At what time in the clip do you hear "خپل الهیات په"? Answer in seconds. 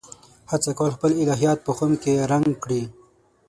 0.97-1.71